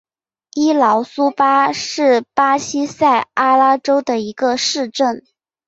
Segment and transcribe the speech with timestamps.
[0.55, 5.23] 伊劳苏巴是巴西塞阿拉州的一个市镇。